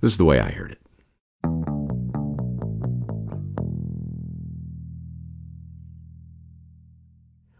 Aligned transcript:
This 0.00 0.12
is 0.12 0.18
the 0.18 0.24
way 0.24 0.40
I 0.40 0.50
heard 0.50 0.72
it. 0.72 0.78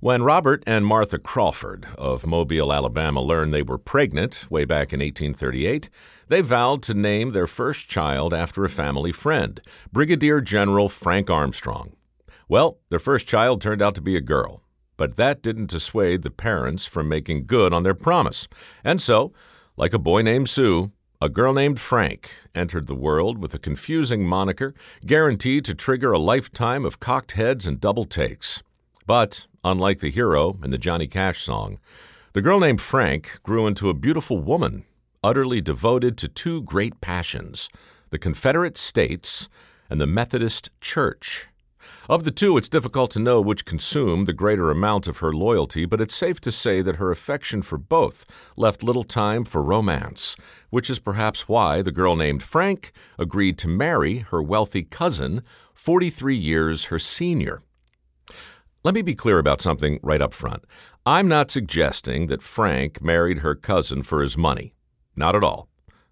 When 0.00 0.22
Robert 0.22 0.62
and 0.64 0.86
Martha 0.86 1.18
Crawford 1.18 1.88
of 1.98 2.24
Mobile, 2.24 2.72
Alabama 2.72 3.20
learned 3.20 3.52
they 3.52 3.62
were 3.62 3.78
pregnant 3.78 4.48
way 4.48 4.64
back 4.64 4.92
in 4.92 5.00
1838, 5.00 5.90
they 6.28 6.40
vowed 6.40 6.84
to 6.84 6.94
name 6.94 7.32
their 7.32 7.48
first 7.48 7.88
child 7.88 8.32
after 8.32 8.64
a 8.64 8.68
family 8.70 9.10
friend, 9.10 9.60
Brigadier 9.92 10.40
General 10.40 10.88
Frank 10.88 11.28
Armstrong. 11.28 11.96
Well, 12.48 12.78
their 12.90 13.00
first 13.00 13.26
child 13.26 13.60
turned 13.60 13.82
out 13.82 13.96
to 13.96 14.00
be 14.00 14.16
a 14.16 14.20
girl, 14.20 14.62
but 14.96 15.16
that 15.16 15.42
didn't 15.42 15.70
dissuade 15.70 16.22
the 16.22 16.30
parents 16.30 16.86
from 16.86 17.08
making 17.08 17.46
good 17.46 17.72
on 17.72 17.82
their 17.82 17.94
promise. 17.94 18.46
And 18.84 19.02
so, 19.02 19.32
like 19.76 19.92
a 19.92 19.98
boy 19.98 20.22
named 20.22 20.48
Sue, 20.48 20.92
a 21.20 21.28
girl 21.28 21.52
named 21.52 21.80
Frank 21.80 22.30
entered 22.54 22.86
the 22.86 22.94
world 22.94 23.38
with 23.38 23.52
a 23.52 23.58
confusing 23.58 24.24
moniker 24.24 24.72
guaranteed 25.04 25.64
to 25.64 25.74
trigger 25.74 26.12
a 26.12 26.18
lifetime 26.18 26.84
of 26.84 27.00
cocked 27.00 27.32
heads 27.32 27.66
and 27.66 27.80
double 27.80 28.04
takes. 28.04 28.62
But, 29.04 29.48
unlike 29.64 29.98
the 29.98 30.10
hero 30.10 30.58
in 30.62 30.70
the 30.70 30.78
Johnny 30.78 31.08
Cash 31.08 31.40
song, 31.40 31.80
the 32.34 32.40
girl 32.40 32.60
named 32.60 32.80
Frank 32.80 33.40
grew 33.42 33.66
into 33.66 33.90
a 33.90 33.94
beautiful 33.94 34.38
woman, 34.38 34.84
utterly 35.24 35.60
devoted 35.60 36.16
to 36.18 36.28
two 36.28 36.62
great 36.62 37.00
passions 37.00 37.68
the 38.10 38.18
Confederate 38.18 38.76
States 38.76 39.48
and 39.90 40.00
the 40.00 40.06
Methodist 40.06 40.70
Church. 40.80 41.48
Of 42.08 42.24
the 42.24 42.30
two, 42.30 42.56
it's 42.56 42.68
difficult 42.68 43.10
to 43.12 43.20
know 43.20 43.40
which 43.40 43.64
consumed 43.64 44.26
the 44.26 44.32
greater 44.32 44.70
amount 44.70 45.08
of 45.08 45.18
her 45.18 45.32
loyalty, 45.32 45.84
but 45.84 46.00
it's 46.00 46.14
safe 46.14 46.40
to 46.42 46.52
say 46.52 46.80
that 46.82 46.96
her 46.96 47.10
affection 47.10 47.62
for 47.62 47.78
both 47.78 48.24
left 48.56 48.82
little 48.82 49.04
time 49.04 49.44
for 49.44 49.62
romance, 49.62 50.36
which 50.70 50.88
is 50.88 50.98
perhaps 50.98 51.48
why 51.48 51.82
the 51.82 51.92
girl 51.92 52.16
named 52.16 52.42
Frank 52.42 52.92
agreed 53.18 53.58
to 53.58 53.68
marry 53.68 54.18
her 54.18 54.42
wealthy 54.42 54.82
cousin, 54.82 55.42
43 55.74 56.34
years 56.34 56.86
her 56.86 56.98
senior. 56.98 57.62
Let 58.84 58.94
me 58.94 59.02
be 59.02 59.14
clear 59.14 59.38
about 59.38 59.60
something 59.60 59.98
right 60.02 60.22
up 60.22 60.32
front. 60.32 60.64
I'm 61.04 61.28
not 61.28 61.50
suggesting 61.50 62.28
that 62.28 62.42
Frank 62.42 63.02
married 63.02 63.38
her 63.38 63.54
cousin 63.54 64.02
for 64.02 64.20
his 64.20 64.36
money. 64.36 64.72
Not 65.16 65.34
at 65.34 65.44
all. 65.44 65.68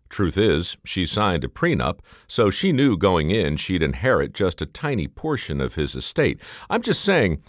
Truth 0.08 0.38
is, 0.38 0.76
she 0.84 1.04
signed 1.04 1.44
a 1.44 1.48
prenup, 1.48 1.98
so 2.26 2.50
she 2.50 2.72
knew 2.72 2.96
going 2.96 3.30
in 3.30 3.56
she'd 3.56 3.82
inherit 3.82 4.32
just 4.32 4.62
a 4.62 4.66
tiny 4.66 5.08
portion 5.08 5.60
of 5.60 5.74
his 5.74 5.94
estate. 5.94 6.40
I'm 6.70 6.82
just 6.82 7.02
saying, 7.02 7.42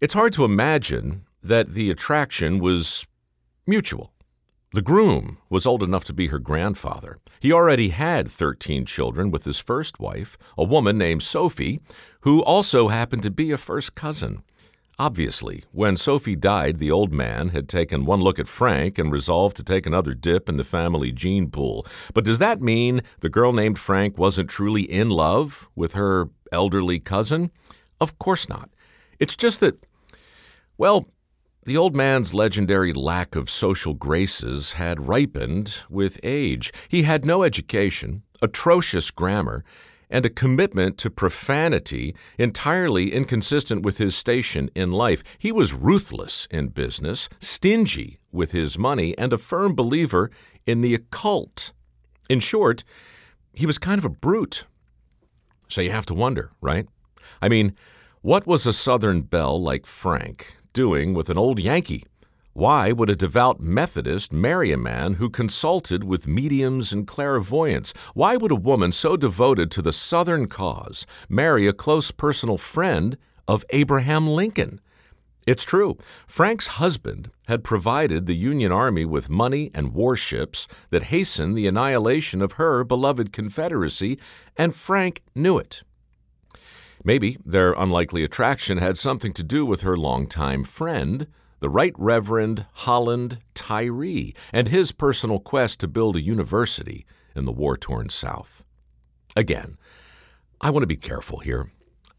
it's 0.00 0.14
hard 0.14 0.32
to 0.34 0.44
imagine 0.44 1.24
that 1.42 1.70
the 1.70 1.90
attraction 1.90 2.58
was 2.58 3.06
mutual. 3.66 4.12
The 4.74 4.82
groom 4.82 5.38
was 5.48 5.66
old 5.66 5.82
enough 5.82 6.04
to 6.04 6.12
be 6.12 6.26
her 6.28 6.38
grandfather. 6.38 7.16
He 7.40 7.52
already 7.52 7.88
had 7.88 8.28
13 8.28 8.84
children 8.84 9.30
with 9.30 9.44
his 9.44 9.58
first 9.58 9.98
wife, 9.98 10.36
a 10.58 10.64
woman 10.64 10.98
named 10.98 11.22
Sophie, 11.22 11.80
who 12.20 12.42
also 12.42 12.88
happened 12.88 13.22
to 13.22 13.30
be 13.30 13.50
a 13.50 13.56
first 13.56 13.94
cousin. 13.94 14.42
Obviously, 15.00 15.62
when 15.70 15.96
Sophie 15.96 16.34
died, 16.34 16.78
the 16.78 16.90
old 16.90 17.12
man 17.12 17.50
had 17.50 17.68
taken 17.68 18.04
one 18.04 18.20
look 18.20 18.40
at 18.40 18.48
Frank 18.48 18.98
and 18.98 19.12
resolved 19.12 19.56
to 19.56 19.62
take 19.62 19.86
another 19.86 20.12
dip 20.12 20.48
in 20.48 20.56
the 20.56 20.64
family 20.64 21.12
gene 21.12 21.50
pool. 21.50 21.86
But 22.14 22.24
does 22.24 22.40
that 22.40 22.60
mean 22.60 23.02
the 23.20 23.28
girl 23.28 23.52
named 23.52 23.78
Frank 23.78 24.18
wasn't 24.18 24.50
truly 24.50 24.82
in 24.82 25.08
love 25.08 25.68
with 25.76 25.92
her 25.92 26.30
elderly 26.50 26.98
cousin? 26.98 27.52
Of 28.00 28.18
course 28.18 28.48
not. 28.48 28.70
It's 29.20 29.36
just 29.36 29.60
that, 29.60 29.86
well, 30.76 31.06
the 31.64 31.76
old 31.76 31.94
man's 31.94 32.34
legendary 32.34 32.92
lack 32.92 33.36
of 33.36 33.48
social 33.48 33.94
graces 33.94 34.72
had 34.72 35.06
ripened 35.06 35.84
with 35.88 36.18
age. 36.24 36.72
He 36.88 37.02
had 37.02 37.24
no 37.24 37.44
education, 37.44 38.24
atrocious 38.42 39.12
grammar, 39.12 39.64
and 40.10 40.24
a 40.24 40.30
commitment 40.30 40.98
to 40.98 41.10
profanity 41.10 42.14
entirely 42.38 43.12
inconsistent 43.12 43.82
with 43.82 43.98
his 43.98 44.16
station 44.16 44.70
in 44.74 44.92
life. 44.92 45.22
He 45.38 45.52
was 45.52 45.74
ruthless 45.74 46.46
in 46.50 46.68
business, 46.68 47.28
stingy 47.38 48.18
with 48.32 48.52
his 48.52 48.78
money, 48.78 49.16
and 49.18 49.32
a 49.32 49.38
firm 49.38 49.74
believer 49.74 50.30
in 50.66 50.80
the 50.80 50.94
occult. 50.94 51.72
In 52.28 52.40
short, 52.40 52.84
he 53.52 53.66
was 53.66 53.78
kind 53.78 53.98
of 53.98 54.04
a 54.04 54.10
brute. 54.10 54.66
So 55.68 55.80
you 55.80 55.90
have 55.90 56.06
to 56.06 56.14
wonder, 56.14 56.52
right? 56.60 56.86
I 57.42 57.48
mean, 57.48 57.74
what 58.22 58.46
was 58.46 58.66
a 58.66 58.72
Southern 58.72 59.22
belle 59.22 59.60
like 59.60 59.86
Frank 59.86 60.56
doing 60.72 61.14
with 61.14 61.30
an 61.30 61.38
old 61.38 61.58
Yankee? 61.58 62.04
Why 62.58 62.90
would 62.90 63.08
a 63.08 63.14
devout 63.14 63.60
Methodist 63.60 64.32
marry 64.32 64.72
a 64.72 64.76
man 64.76 65.14
who 65.14 65.30
consulted 65.30 66.02
with 66.02 66.26
mediums 66.26 66.92
and 66.92 67.06
clairvoyants? 67.06 67.94
Why 68.14 68.36
would 68.36 68.50
a 68.50 68.56
woman 68.56 68.90
so 68.90 69.16
devoted 69.16 69.70
to 69.70 69.80
the 69.80 69.92
Southern 69.92 70.48
cause 70.48 71.06
marry 71.28 71.68
a 71.68 71.72
close 71.72 72.10
personal 72.10 72.58
friend 72.58 73.16
of 73.46 73.64
Abraham 73.70 74.26
Lincoln? 74.26 74.80
It's 75.46 75.62
true. 75.62 75.98
Frank's 76.26 76.66
husband 76.82 77.30
had 77.46 77.62
provided 77.62 78.26
the 78.26 78.34
Union 78.34 78.72
Army 78.72 79.04
with 79.04 79.30
money 79.30 79.70
and 79.72 79.94
warships 79.94 80.66
that 80.90 81.14
hastened 81.14 81.56
the 81.56 81.68
annihilation 81.68 82.42
of 82.42 82.54
her 82.54 82.82
beloved 82.82 83.32
Confederacy, 83.32 84.18
and 84.56 84.74
Frank 84.74 85.22
knew 85.32 85.58
it. 85.58 85.84
Maybe 87.04 87.38
their 87.46 87.72
unlikely 87.74 88.24
attraction 88.24 88.78
had 88.78 88.98
something 88.98 89.32
to 89.34 89.44
do 89.44 89.64
with 89.64 89.82
her 89.82 89.96
longtime 89.96 90.64
friend, 90.64 91.28
the 91.60 91.70
Right 91.70 91.94
Reverend 91.96 92.66
Holland 92.72 93.38
Tyree 93.54 94.34
and 94.52 94.68
his 94.68 94.92
personal 94.92 95.38
quest 95.38 95.80
to 95.80 95.88
build 95.88 96.16
a 96.16 96.22
university 96.22 97.06
in 97.34 97.44
the 97.44 97.52
war 97.52 97.76
torn 97.76 98.08
South. 98.08 98.64
Again, 99.36 99.76
I 100.60 100.70
want 100.70 100.82
to 100.82 100.88
be 100.88 100.96
careful 100.96 101.38
here. 101.38 101.70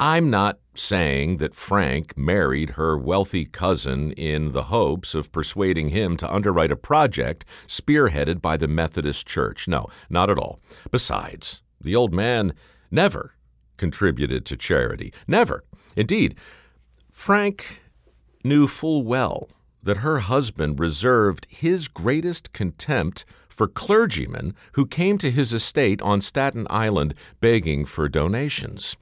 I'm 0.02 0.30
not 0.30 0.60
saying 0.76 1.38
that 1.38 1.54
Frank 1.54 2.18
married 2.18 2.72
her 2.72 2.98
wealthy 2.98 3.44
cousin 3.44 4.14
in 4.14 4.54
the 4.54 4.64
hopes 4.64 5.14
of 5.14 5.32
persuading 5.32 5.90
him 5.90 6.16
to 6.18 6.34
underwrite 6.34 6.72
a 6.72 6.78
project 6.78 7.44
spearheaded 7.68 8.42
by 8.42 8.56
the 8.56 8.70
Methodist 8.70 9.28
Church. 9.28 9.68
No, 9.68 9.88
not 10.10 10.30
at 10.30 10.40
all. 10.40 10.62
Besides, 10.90 11.62
the 11.82 11.98
old 11.98 12.14
man 12.14 12.54
never 12.90 13.34
contributed 13.76 14.46
to 14.46 14.56
charity. 14.56 15.14
Never. 15.28 15.66
Indeed, 15.98 16.38
Frank 17.12 17.82
knew 18.44 18.68
full 18.68 19.04
well 19.04 19.50
that 19.82 19.98
her 19.98 20.20
husband 20.20 20.80
reserved 20.80 21.48
his 21.50 21.88
greatest 21.88 22.54
contempt 22.54 23.26
for 23.48 23.68
clergymen 23.68 24.56
who 24.74 24.86
came 24.86 25.18
to 25.18 25.32
his 25.32 25.54
estate 25.54 26.02
on 26.02 26.22
Staten 26.22 26.66
Island 26.70 27.14
begging 27.40 27.86
for 27.86 28.08
donations. 28.08 28.96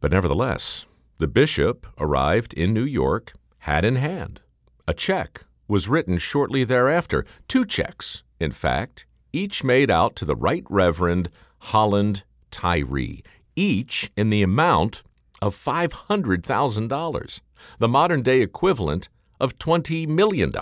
But 0.00 0.12
nevertheless, 0.12 0.84
the 1.18 1.28
bishop 1.28 1.86
arrived 1.98 2.52
in 2.54 2.74
New 2.74 2.84
York, 2.84 3.32
hat 3.60 3.84
in 3.84 3.96
hand. 3.96 4.40
A 4.88 4.94
check 4.94 5.44
was 5.68 5.88
written 5.88 6.18
shortly 6.18 6.64
thereafter, 6.64 7.24
two 7.48 7.64
checks, 7.64 8.22
in 8.38 8.52
fact, 8.52 9.06
each 9.32 9.64
made 9.64 9.90
out 9.90 10.16
to 10.16 10.24
the 10.24 10.36
Right 10.36 10.64
Reverend 10.68 11.30
Holland 11.58 12.24
Tyree, 12.50 13.22
each 13.54 14.10
in 14.16 14.30
the 14.30 14.42
amount 14.42 15.02
of 15.42 15.54
$500,000 15.54 17.40
the 17.78 17.88
modern 17.88 18.22
day 18.22 18.42
equivalent 18.42 19.08
of 19.40 19.58
$20 19.58 20.06
million, 20.08 20.52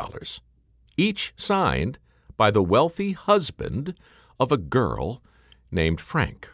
each 0.97 1.33
signed 1.37 1.99
by 2.37 2.51
the 2.51 2.63
wealthy 2.63 3.13
husband 3.13 3.95
of 4.41 4.51
a 4.51 4.57
girl 4.57 5.23
named 5.71 6.01
Frank. 6.01 6.51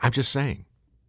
I'm 0.00 0.12
just 0.12 0.32
saying, 0.32 0.64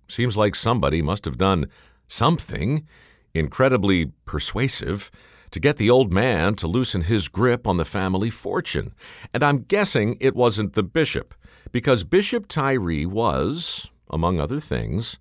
seems 0.07 0.37
like 0.37 0.55
somebody 0.55 1.01
must 1.01 1.25
have 1.25 1.37
done 1.37 1.67
something 2.07 2.87
incredibly 3.33 4.07
persuasive 4.25 5.09
to 5.51 5.59
get 5.59 5.77
the 5.77 5.89
old 5.89 6.11
man 6.11 6.55
to 6.55 6.67
loosen 6.67 7.03
his 7.03 7.27
grip 7.27 7.67
on 7.67 7.77
the 7.77 7.85
family 7.85 8.29
fortune. 8.29 8.93
And 9.33 9.43
I'm 9.43 9.59
guessing 9.59 10.17
it 10.19 10.35
wasn't 10.35 10.73
the 10.73 10.83
bishop, 10.83 11.33
because 11.71 12.03
Bishop 12.03 12.47
Tyree 12.47 13.05
was, 13.05 13.91
among 14.09 14.39
other 14.39 14.59
things, 14.59 15.19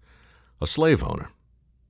a 0.61 0.67
slave 0.67 1.03
owner 1.03 1.29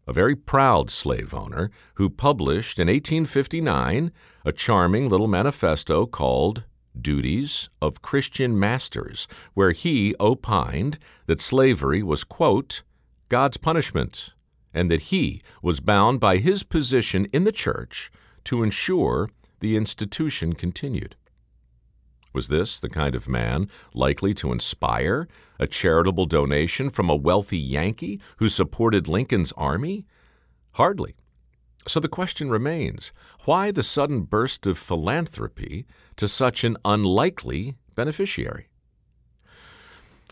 a 0.06 0.12
very 0.12 0.34
proud 0.34 0.90
slave 0.90 1.32
owner 1.32 1.70
who 1.94 2.10
published 2.10 2.78
in 2.78 2.88
1859 2.88 4.12
a 4.44 4.52
charming 4.52 5.08
little 5.08 5.28
manifesto 5.28 6.06
called 6.06 6.64
Duties 7.00 7.70
of 7.80 8.02
Christian 8.02 8.58
Masters, 8.58 9.26
where 9.54 9.72
he 9.72 10.14
opined 10.20 10.98
that 11.26 11.40
slavery 11.40 12.02
was, 12.02 12.24
quote, 12.24 12.82
God's 13.28 13.56
punishment, 13.56 14.34
and 14.74 14.90
that 14.90 15.02
he 15.02 15.40
was 15.62 15.80
bound 15.80 16.20
by 16.20 16.38
his 16.38 16.62
position 16.62 17.26
in 17.32 17.44
the 17.44 17.52
church 17.52 18.10
to 18.44 18.62
ensure 18.62 19.30
the 19.60 19.76
institution 19.76 20.54
continued. 20.54 21.16
Was 22.32 22.48
this 22.48 22.80
the 22.80 22.88
kind 22.88 23.14
of 23.14 23.28
man 23.28 23.68
likely 23.94 24.34
to 24.34 24.52
inspire 24.52 25.28
a 25.58 25.66
charitable 25.66 26.26
donation 26.26 26.90
from 26.90 27.10
a 27.10 27.16
wealthy 27.16 27.58
Yankee 27.58 28.20
who 28.38 28.48
supported 28.48 29.08
Lincoln's 29.08 29.52
army? 29.52 30.06
Hardly. 30.72 31.14
So 31.86 32.00
the 32.00 32.08
question 32.08 32.48
remains 32.48 33.12
why 33.44 33.70
the 33.70 33.82
sudden 33.82 34.22
burst 34.22 34.66
of 34.66 34.78
philanthropy 34.78 35.84
to 36.16 36.28
such 36.28 36.64
an 36.64 36.76
unlikely 36.84 37.76
beneficiary? 37.94 38.68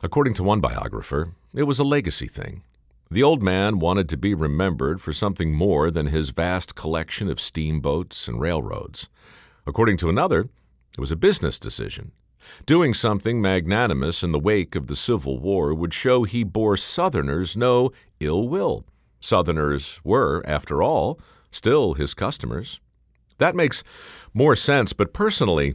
According 0.03 0.35
to 0.35 0.43
one 0.43 0.61
biographer, 0.61 1.35
it 1.55 1.65
was 1.65 1.79
a 1.79 1.85
legacy 1.85 2.29
thing. 2.29 2.63
The 3.11 3.23
old 3.25 3.43
man 3.43 3.81
wanted 3.81 4.09
to 4.11 4.17
be 4.17 4.35
remembered 4.35 5.01
for 5.01 5.13
something 5.13 5.53
more 5.53 5.91
than 5.91 6.07
his 6.07 6.31
vast 6.31 6.77
collection 6.77 7.29
of 7.29 7.41
steamboats 7.41 8.29
and 8.29 8.41
railroads. 8.41 9.09
According 9.67 9.97
to 9.99 10.09
another, 10.09 10.49
it 11.01 11.09
was 11.09 11.11
a 11.11 11.17
business 11.17 11.59
decision. 11.59 12.13
Doing 12.67 12.93
something 12.93 13.41
magnanimous 13.41 14.23
in 14.23 14.33
the 14.33 14.39
wake 14.39 14.75
of 14.75 14.87
the 14.87 14.95
Civil 14.95 15.39
War 15.39 15.73
would 15.73 15.95
show 15.95 16.25
he 16.25 16.45
bore 16.45 16.77
Southerners 16.77 17.57
no 17.57 17.91
ill 18.21 18.47
will. 18.47 18.85
Southerners 19.19 20.03
were, 20.05 20.43
after 20.45 20.83
all, 20.83 21.19
still 21.51 21.95
his 21.95 22.13
customers. 22.13 22.81
That 23.39 23.57
makes 23.57 23.83
more 24.35 24.55
sense, 24.55 24.93
but 24.93 25.15
personally, 25.15 25.75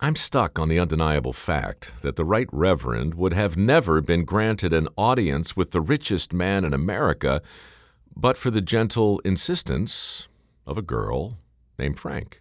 I'm 0.00 0.16
stuck 0.16 0.58
on 0.58 0.68
the 0.68 0.80
undeniable 0.80 1.32
fact 1.32 2.02
that 2.02 2.16
the 2.16 2.24
Right 2.24 2.48
Reverend 2.50 3.14
would 3.14 3.32
have 3.32 3.56
never 3.56 4.00
been 4.00 4.24
granted 4.24 4.72
an 4.72 4.88
audience 4.96 5.56
with 5.56 5.70
the 5.70 5.80
richest 5.80 6.32
man 6.32 6.64
in 6.64 6.74
America 6.74 7.42
but 8.16 8.36
for 8.36 8.50
the 8.50 8.60
gentle 8.60 9.20
insistence 9.20 10.26
of 10.66 10.76
a 10.76 10.82
girl 10.82 11.38
named 11.78 11.96
Frank. 11.96 12.39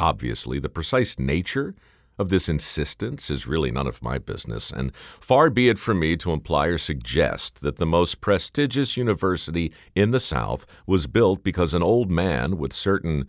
Obviously, 0.00 0.58
the 0.58 0.70
precise 0.70 1.18
nature 1.18 1.74
of 2.18 2.30
this 2.30 2.48
insistence 2.48 3.30
is 3.30 3.46
really 3.46 3.70
none 3.70 3.86
of 3.86 4.02
my 4.02 4.18
business, 4.18 4.70
and 4.70 4.94
far 4.96 5.50
be 5.50 5.68
it 5.68 5.78
from 5.78 6.00
me 6.00 6.16
to 6.16 6.32
imply 6.32 6.66
or 6.66 6.78
suggest 6.78 7.60
that 7.60 7.76
the 7.76 7.86
most 7.86 8.20
prestigious 8.20 8.96
university 8.96 9.72
in 9.94 10.10
the 10.10 10.20
South 10.20 10.66
was 10.86 11.06
built 11.06 11.44
because 11.44 11.74
an 11.74 11.82
old 11.82 12.10
man 12.10 12.56
with 12.56 12.72
certain 12.72 13.26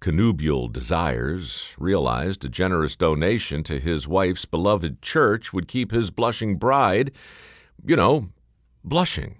connubial 0.00 0.68
desires 0.68 1.74
realized 1.78 2.44
a 2.44 2.48
generous 2.48 2.96
donation 2.96 3.62
to 3.62 3.78
his 3.78 4.08
wife's 4.08 4.44
beloved 4.44 5.00
church 5.02 5.52
would 5.52 5.68
keep 5.68 5.90
his 5.90 6.10
blushing 6.10 6.56
bride, 6.56 7.10
you 7.86 7.96
know, 7.96 8.28
blushing. 8.84 9.36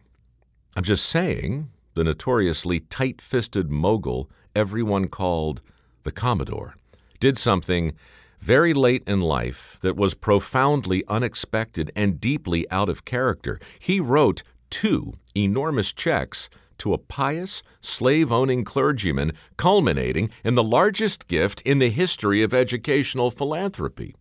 I'm 0.75 0.85
just 0.85 1.07
saying 1.07 1.71
the 1.95 2.05
notoriously 2.05 2.81
tight 2.81 3.21
fisted 3.21 3.73
mogul 3.73 4.31
everyone 4.55 5.09
called 5.09 5.63
the 6.07 6.13
Commodore 6.13 6.77
did 7.21 7.37
something 7.37 7.93
very 8.39 8.73
late 8.73 9.03
in 9.07 9.21
life 9.21 9.77
that 9.83 9.97
was 9.97 10.15
profoundly 10.15 11.03
unexpected 11.09 11.91
and 11.97 12.21
deeply 12.21 12.71
out 12.71 12.89
of 12.89 13.05
character. 13.05 13.59
He 13.79 13.99
wrote 13.99 14.43
two 14.71 15.15
enormous 15.35 15.93
checks 15.93 16.49
to 16.79 16.93
a 16.95 16.99
pious, 16.99 17.63
slave 17.81 18.31
owning 18.31 18.63
clergyman, 18.63 19.33
culminating 19.57 20.31
in 20.45 20.55
the 20.55 20.63
largest 20.63 21.27
gift 21.27 21.61
in 21.63 21.79
the 21.81 21.91
history 21.91 22.43
of 22.43 22.55
educational 22.55 23.31
philanthropy. 23.31 24.15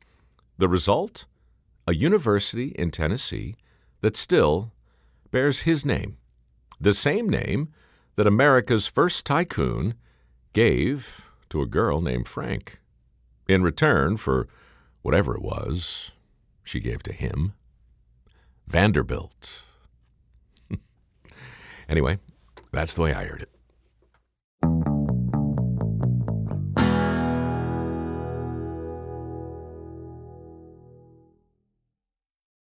The 0.57 0.69
result? 0.69 1.25
A 1.87 1.93
university 1.93 2.69
in 2.79 2.89
Tennessee 2.89 3.55
that 4.01 4.17
still 4.17 4.71
bears 5.29 5.61
his 5.61 5.85
name, 5.85 6.17
the 6.81 6.93
same 6.93 7.29
name 7.29 7.71
that 8.15 8.25
America's 8.25 8.87
first 8.87 9.23
tycoon 9.25 9.93
gave 10.53 11.24
to 11.49 11.61
a 11.61 11.65
girl 11.65 12.01
named 12.01 12.27
Frank 12.27 12.79
in 13.47 13.63
return 13.63 14.17
for 14.17 14.47
whatever 15.01 15.35
it 15.35 15.41
was 15.41 16.11
she 16.63 16.79
gave 16.79 17.03
to 17.03 17.13
him. 17.13 17.53
Vanderbilt. 18.67 19.63
anyway, 21.89 22.17
that's 22.71 22.93
the 22.95 23.01
way 23.01 23.13
I 23.13 23.25
heard 23.25 23.43
it. 23.43 23.54